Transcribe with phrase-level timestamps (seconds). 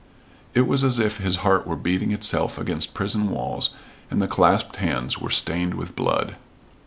[0.55, 3.69] It was as if his heart were beating itself against prison walls
[4.09, 6.37] and the clasped hands were stained with blood.